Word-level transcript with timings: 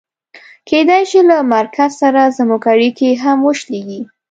کېدای 0.69 1.03
شي 1.09 1.21
له 1.29 1.37
مرکز 1.55 1.91
سره 2.01 2.33
زموږ 2.37 2.61
اړیکې 2.73 3.09
هم 3.23 3.37
وشلېږي. 3.47 4.01